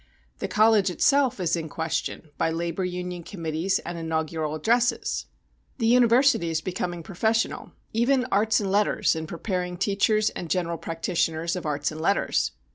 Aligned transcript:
The 0.39 0.47
college 0.47 0.89
itself 0.89 1.39
is 1.39 1.55
in 1.55 1.69
question 1.69 2.29
by 2.39 2.49
labor 2.49 2.83
union 2.83 3.21
committees 3.21 3.77
and 3.77 3.99
inaugural 3.99 4.55
addresses. 4.55 5.27
The 5.77 5.85
university 5.85 6.49
is 6.49 6.59
becoming 6.59 7.03
professional; 7.03 7.73
even 7.93 8.25
Arts 8.31 8.59
and 8.59 8.71
Letters 8.71 9.15
in 9.15 9.27
preparing 9.27 9.77
teachers 9.77 10.31
and 10.31 10.49
general 10.49 10.79
practitioners 10.79 11.55
of 11.55 11.67
arts 11.67 11.91
and 11.91 12.01
letters. 12.01 12.49